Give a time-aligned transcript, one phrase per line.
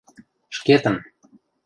[0.55, 0.95] Шкетын.